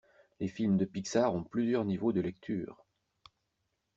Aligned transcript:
Les 0.39 0.47
films 0.47 0.77
de 0.77 0.85
pixar 0.85 1.31
ont 1.35 1.43
plusieurs 1.43 1.85
niveaux 1.85 2.11
de 2.11 2.21
lecture. 2.21 2.87